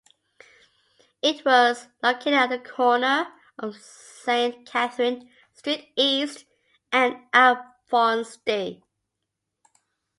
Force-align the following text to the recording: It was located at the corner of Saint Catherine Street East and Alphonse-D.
It 1.21 1.45
was 1.45 1.87
located 2.01 2.33
at 2.33 2.49
the 2.49 2.57
corner 2.57 3.31
of 3.59 3.75
Saint 3.79 4.65
Catherine 4.65 5.29
Street 5.53 5.93
East 5.95 6.45
and 6.91 7.17
Alphonse-D. 7.35 8.81